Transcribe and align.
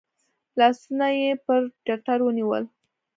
لاسونه 0.59 1.07
یې 1.19 1.31
پر 1.45 1.61
ټتر 1.85 2.19
ونیول. 2.23 2.63